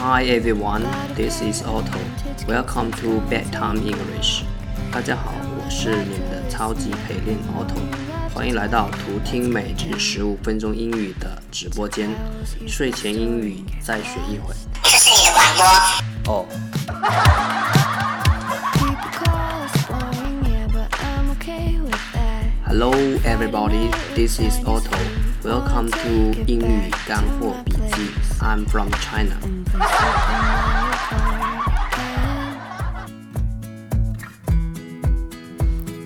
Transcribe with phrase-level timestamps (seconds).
[0.00, 0.84] Hi everyone,
[1.14, 1.98] this is Otto.
[2.48, 4.44] Welcome to Bedtime English.
[4.90, 7.78] 大家好，我是你们的超级陪练 Otto，
[8.34, 12.08] 欢迎来到图听每日十五分钟英语的直播间。
[12.66, 14.54] 睡前英语再学一会。
[14.82, 15.44] 这是你的广
[16.24, 16.32] 播。
[16.32, 16.46] 哦。
[22.66, 22.92] Hello
[23.24, 24.96] everybody, this is Otto.
[25.42, 28.10] Welcome to 英语干货笔 记。
[28.40, 29.36] I'm from China.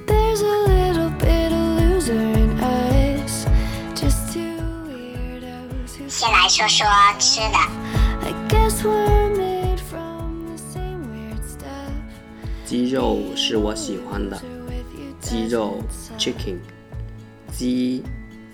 [0.06, 3.46] There's a little bit of loser in us,
[3.94, 4.40] just two
[4.86, 6.86] weirdos who 先来说说
[7.18, 7.58] 吃的，
[8.22, 11.92] I guess we're made from the same weird stuff.
[12.64, 14.40] 鸡肉是我喜欢的。
[14.66, 15.82] With you 鸡肉
[16.16, 16.58] chicken，
[17.52, 18.04] 鸡、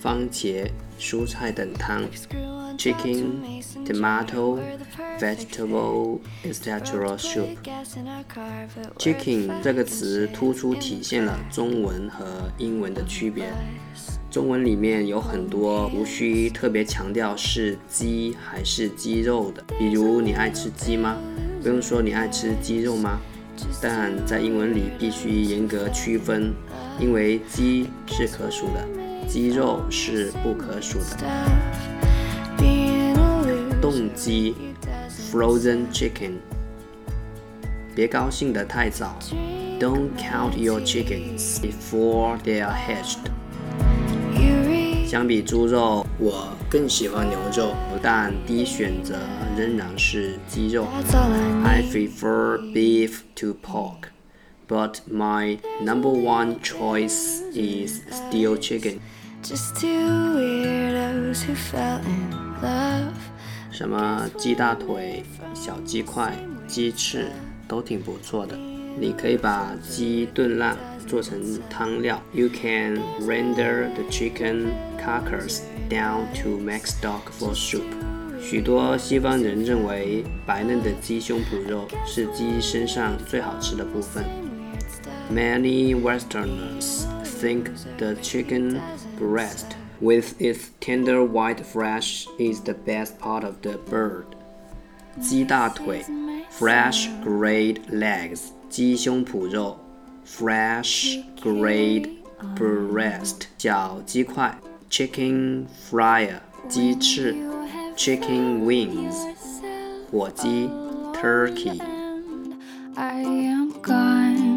[0.00, 0.70] 番茄、
[1.01, 2.03] 蔬菜等汤
[2.77, 4.59] chicken, tomato,
[5.19, 7.17] vegetable, etc.
[7.17, 7.57] soup。
[8.99, 13.51] Chicken 这个词突出体现了中文和英文的区别。
[14.29, 21.17] 中文里面有很多无需特别强调是鸡还是鸡肉的，比如你爱吃鸡吗？
[21.63, 23.19] 不用说你爱吃鸡肉吗？
[23.81, 26.53] 但在英文里必须严格区分，
[26.99, 28.87] 因为鸡是可数的，
[29.30, 31.04] 鸡肉是不可数的。
[31.04, 32.58] stuff.
[32.58, 34.54] Being a loser, 冻鸡
[35.32, 36.32] （frozen chicken）。
[37.94, 39.18] 别高兴得太早，
[39.80, 43.18] Don't count your chickens before they are hatched。
[44.34, 49.18] you read 相比猪肉，我更喜欢牛肉，但第一选择
[49.56, 50.86] 仍然是鸡肉。
[50.92, 51.30] that's all
[51.64, 51.90] I I need.
[51.90, 54.10] prefer beef to pork,
[54.68, 58.98] but my number one choice is still chicken.
[59.43, 63.11] Just two weirdos who fell in love.
[63.71, 65.23] 什么鸡大腿、
[65.55, 66.37] 小鸡块、
[66.67, 67.27] 鸡翅
[67.67, 68.55] 都挺不错的。
[68.99, 70.77] 你可以把鸡炖烂，
[71.07, 72.21] 做成汤料。
[72.33, 77.81] You can render the chicken carcass down to make stock for soup。
[78.39, 84.23] 许多西方人认为白嫩的鸡胸脯肉是鸡身上最好吃的部分。
[85.33, 87.05] Many Westerners
[87.40, 88.80] think the chicken
[89.18, 94.26] breast, with its tender white flesh, is the best part of the bird.
[95.20, 96.04] 鸡大腿
[96.50, 99.78] （fresh grade legs），鸡胸脯肉
[100.26, 102.08] （fresh grade
[102.54, 104.58] breast），小鸡块
[104.90, 107.34] （chicken fryer），鸡翅
[107.96, 109.16] （chicken wings），
[110.10, 110.68] 火鸡
[111.14, 111.80] （turkey）。
[112.94, 114.49] I am gone.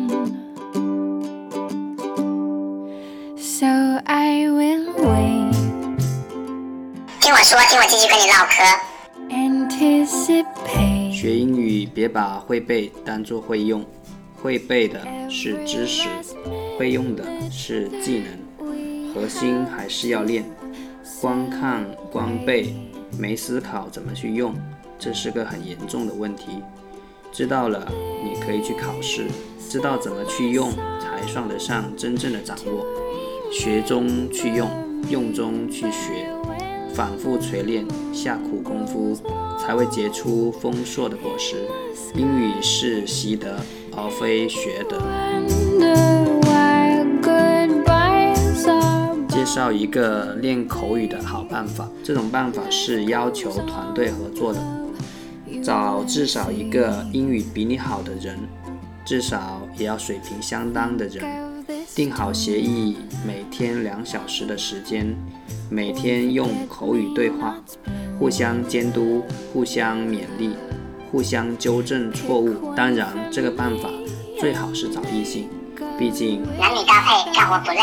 [7.44, 8.64] 说，听我继续跟你唠嗑。
[9.28, 11.12] anticipate.
[11.12, 13.84] 学英语别把会背当做会用，
[14.34, 16.08] 会背的是知识，
[16.78, 20.42] 会用的是技能，核心还是要练。
[21.20, 22.74] 光看光背，
[23.18, 24.54] 没思考怎么去用，
[24.98, 26.62] 这是个很严重的问题。
[27.30, 27.86] 知道了，
[28.24, 29.24] 你可以去考试；
[29.68, 32.86] 知道怎么去用，才算得上真正的掌握。
[33.52, 34.70] 学中去用，
[35.10, 36.26] 用中去学，
[36.94, 39.18] 反复锤炼，下苦功夫，
[39.58, 41.56] 才会结出丰硕的果实。
[42.14, 43.58] 英语是习得，
[43.96, 45.02] 而非学得。
[49.28, 54.60] 介绍一个练口语的好办法，这种办法是要求团队合作的，
[55.62, 58.38] 找至少一个英语比你好的人，
[59.04, 61.22] 至少也要水平相当的人，
[61.94, 65.14] 定好协议，每天两小时的时间，
[65.70, 67.54] 每天用口语对话，
[68.18, 69.22] 互相监督，
[69.52, 70.56] 互相勉励，
[71.12, 72.74] 互相纠正错误。
[72.74, 73.88] 当然，这个办法
[74.40, 75.48] 最好是找异性，
[75.96, 77.78] 毕竟男女搭配，干活不累，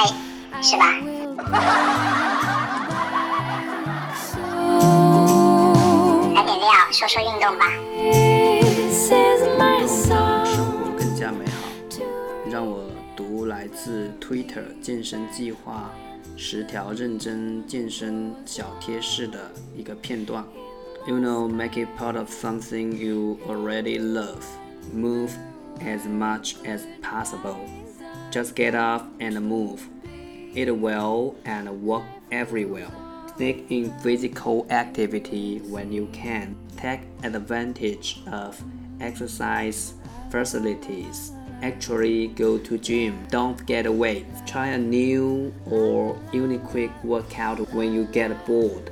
[0.62, 0.98] 是吧？
[6.35, 7.72] 来点料，说说运动吧。
[13.60, 15.93] 来自 Twitter 健身计划
[16.37, 20.45] 十条认真健身小贴士的一个片段。
[21.07, 24.43] You know, make it part of something you already love.
[24.93, 25.31] Move
[25.81, 27.59] as much as possible.
[28.33, 29.81] Just get up and move.
[30.54, 32.91] Eat well and walk everywhere.
[33.37, 36.57] Sneak in physical activity when you can.
[36.77, 38.60] Take advantage of
[39.01, 39.95] exercise
[40.31, 41.33] facilities.
[41.63, 43.27] Actually go to gym.
[43.31, 44.25] Don't get away.
[44.47, 48.91] Try a new or unique workout when you get bored.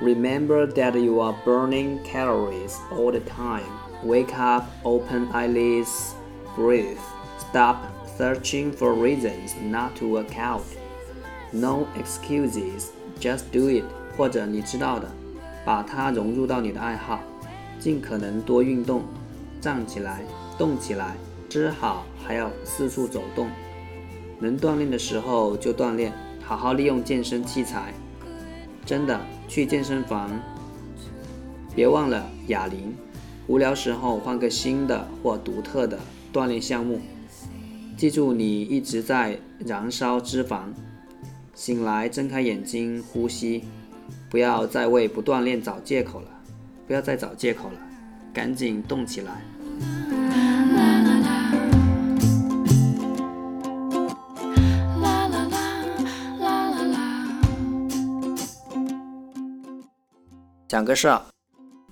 [0.00, 3.66] Remember that you are burning calories all the time.
[4.02, 6.14] Wake up, open eyelids,
[6.54, 6.98] breathe.
[7.38, 7.76] Stop
[8.16, 10.64] searching for reasons not to work out.
[11.52, 13.84] No excuses, just do it.
[14.16, 15.10] 或者你知道的，
[15.64, 17.20] 把它融入到你的爱好，
[17.78, 19.02] 尽可能多运动，
[19.60, 20.22] 站起来，
[20.58, 21.16] 动起来，
[21.55, 23.47] 吃好还要四处走动。
[24.39, 26.11] 能锻炼的时候就锻炼，
[26.43, 27.93] 好好利用健身器材。
[28.85, 29.17] 真的，
[29.47, 30.29] 去健身房，
[31.73, 32.93] 别忘了哑铃。
[33.47, 35.97] 无聊时候换个新的或独特的
[36.33, 36.99] 锻炼项目。
[37.95, 40.63] 记住，你一直在燃烧脂肪。
[41.53, 43.63] 醒来，睁开眼睛，呼吸。
[44.29, 46.27] 不要再为不锻炼找借口了，
[46.85, 47.79] 不要再找借口了，
[48.33, 49.41] 赶紧动起来。
[60.75, 61.21] 讲个事儿，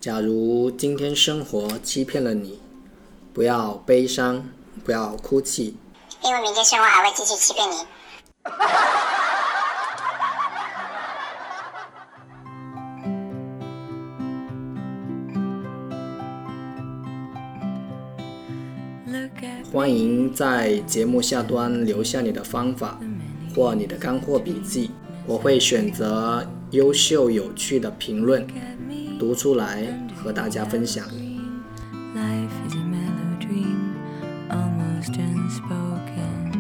[0.02, 2.60] 假如今天生活欺骗了你，
[3.32, 4.44] 不要悲伤，
[4.84, 5.78] 不要哭泣，
[6.22, 7.76] 因为明天生活还会继续欺骗你。
[19.72, 23.00] 欢迎在节目下端留下你的方法
[23.56, 24.92] 或你的干货笔记，
[25.26, 28.44] 我会选择优秀有趣的评论
[29.20, 29.86] 读出来
[30.16, 31.08] 和大家分享。
[32.16, 33.76] Life is a melody
[34.50, 36.52] almost unspoken.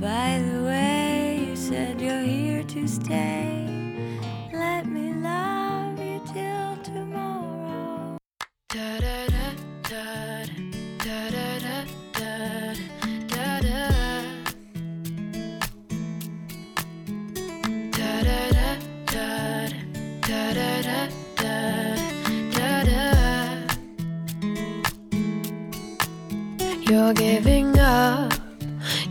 [0.00, 3.53] By the way, you said you're here to stay.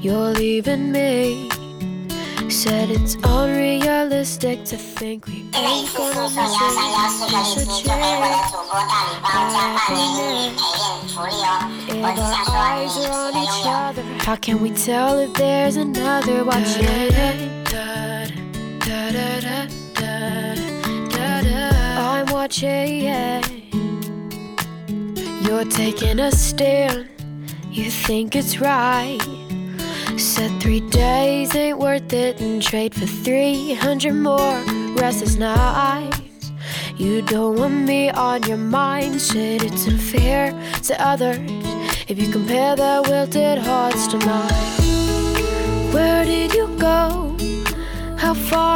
[0.03, 1.50] You're leaving me.
[2.50, 6.83] Said it's unrealistic to think we ain't gonna miss it.
[7.31, 7.95] It's a trip.
[11.88, 16.44] If our eyes are on each other, how can we tell if there's another?
[16.44, 16.85] watching?
[21.97, 23.03] I'm watching.
[25.44, 27.07] You're taking a stand.
[27.71, 29.42] You think it's right.
[30.23, 34.57] Said three days ain't worth it and trade for 300 more
[34.95, 36.53] restless nights.
[36.95, 39.19] You don't want me on your mind.
[39.19, 40.51] Said it's unfair
[40.83, 41.39] to others
[42.07, 45.91] if you compare their wilted hearts to mine.
[45.91, 47.35] Where did you go?
[48.17, 48.72] How far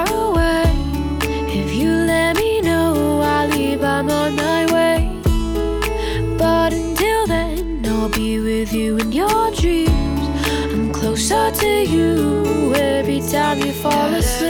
[11.59, 14.46] to you every time you fall asleep.